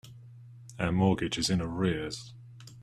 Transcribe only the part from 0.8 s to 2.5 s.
mortgage is in arrears.